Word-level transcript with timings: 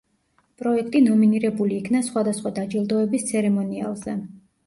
პროექტი 0.61 1.01
ნომინირებული 1.07 1.75
იქნა 1.81 2.01
სხვადასხვა 2.09 2.53
დაჯილდოების 2.59 3.29
ცერემონიალზე. 3.33 4.19